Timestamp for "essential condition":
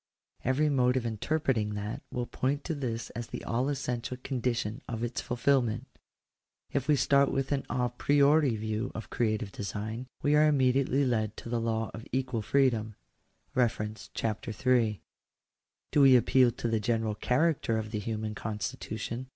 3.69-4.81